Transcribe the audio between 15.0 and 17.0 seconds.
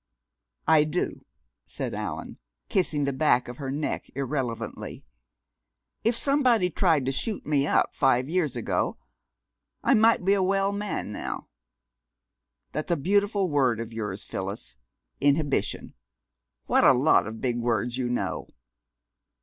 inhibition. What a